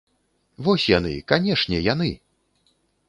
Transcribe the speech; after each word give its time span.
Вось 0.67 0.85
яны, 0.97 1.13
канешне, 1.33 1.83
яны! 1.93 2.11